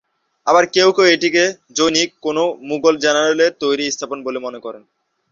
[0.47, 1.43] আবার কেউ কেউ এটিকে
[1.77, 2.37] জনৈক কোন
[2.69, 4.83] মুঘল জেনারেলের তৈরি স্থাপনা বলে মনে করেন।